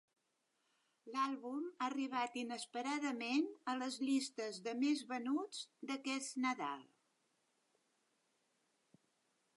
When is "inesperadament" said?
2.43-3.45